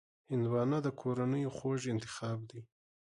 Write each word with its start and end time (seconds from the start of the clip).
هندوانه 0.31 0.77
د 0.83 0.87
کورنیو 1.01 1.55
خوږ 1.57 1.81
انتخاب 1.93 2.39
دی. 2.49 2.61